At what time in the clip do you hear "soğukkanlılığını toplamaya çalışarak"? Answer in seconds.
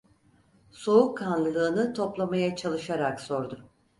0.71-3.21